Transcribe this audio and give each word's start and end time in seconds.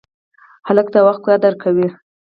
هلک 0.67 0.87
د 0.95 0.97
وخت 1.07 1.21
قدر 1.29 1.53
کوي. 1.63 1.87